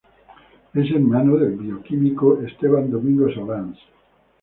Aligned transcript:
Es 0.73 0.89
hermano 0.89 1.37
del 1.37 1.51
bioquímico 1.57 2.41
Esteban 2.41 2.89
Domingo 2.89 3.31
Solans. 3.31 3.77